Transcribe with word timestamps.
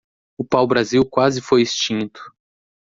O 0.35 0.43
pau-brasil 0.43 1.05
quase 1.05 1.41
foi 1.41 1.61
extinto 1.61 2.33